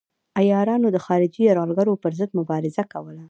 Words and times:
عیارانو 0.39 0.87
د 0.91 0.97
خارجي 1.05 1.41
یرغلګرو 1.45 1.99
پر 2.03 2.11
ضد 2.19 2.31
مبارزه 2.39 2.83
کوله. 2.91 3.19